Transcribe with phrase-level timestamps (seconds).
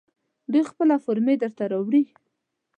[0.51, 2.03] دوی خپله فورمې درته راوړي.